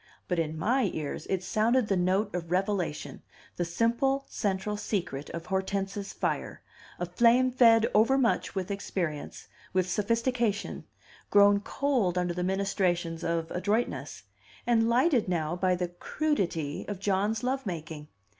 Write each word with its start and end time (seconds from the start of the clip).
But 0.27 0.39
in 0.39 0.57
my 0.57 0.89
ears 0.95 1.27
it 1.29 1.43
sounded 1.43 1.87
the 1.87 1.95
note 1.95 2.33
of 2.33 2.49
revelation, 2.49 3.21
the 3.57 3.63
simple 3.65 4.25
central 4.27 4.75
secret 4.75 5.29
of 5.29 5.45
Hortense's 5.45 6.11
fire, 6.11 6.63
a 6.97 7.05
flame 7.05 7.51
fed 7.51 7.85
overmuch 7.93 8.55
with 8.55 8.71
experience, 8.71 9.47
with 9.73 9.87
sophistication, 9.87 10.85
grown 11.29 11.59
cold 11.59 12.17
under 12.17 12.33
the 12.33 12.43
ministrations 12.43 13.23
of 13.23 13.51
adroitness, 13.51 14.23
and 14.65 14.89
lighted 14.89 15.27
now 15.29 15.55
by 15.55 15.75
the 15.75 15.89
"crudity" 15.89 16.83
of 16.87 16.99
John's 16.99 17.43
love 17.43 17.67
making. 17.67 18.07